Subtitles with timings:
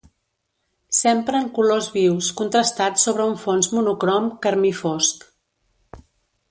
[0.99, 5.29] S'empren colors vius contrastats sobre un fons monocrom carmí fosc.